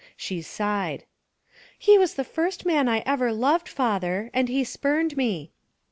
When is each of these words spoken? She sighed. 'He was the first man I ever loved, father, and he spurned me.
She 0.17 0.41
sighed. 0.41 1.03
'He 1.77 1.95
was 1.99 2.15
the 2.15 2.23
first 2.23 2.65
man 2.65 2.89
I 2.89 3.03
ever 3.05 3.31
loved, 3.31 3.69
father, 3.69 4.31
and 4.33 4.49
he 4.49 4.63
spurned 4.63 5.15
me. 5.15 5.51